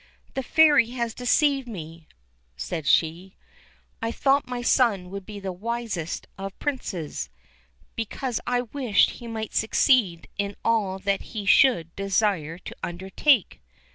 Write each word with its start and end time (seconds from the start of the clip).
"The 0.33 0.41
Fairy 0.41 0.89
has 0.97 1.13
deceived 1.13 1.67
me," 1.67 2.07
said 2.57 2.87
she; 2.87 3.35
"I 4.01 4.11
thought 4.11 4.47
that 4.47 4.49
my 4.49 4.63
son 4.63 5.11
would 5.11 5.27
be 5.27 5.39
the 5.39 5.53
wisest 5.53 6.25
of 6.39 6.57
Princes, 6.57 7.29
because 7.95 8.39
I 8.47 8.61
wished 8.61 9.11
he 9.11 9.27
might 9.27 9.53
succeed 9.53 10.27
in 10.39 10.55
all 10.65 10.97
that 10.97 11.21
he 11.37 11.45
should 11.45 11.95
desire 11.95 12.57
to 12.57 12.75
undertake." 12.81 13.61